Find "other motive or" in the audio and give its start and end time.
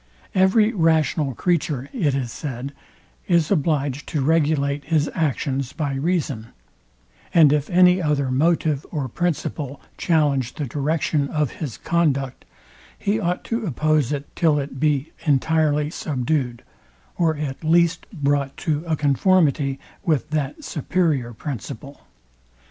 8.01-9.07